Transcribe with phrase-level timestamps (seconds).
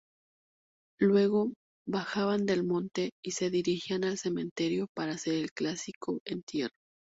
[0.99, 1.51] Luego
[1.87, 6.73] bajaban del monte, y se dirigían al cementerio para hacer el clásico entierro.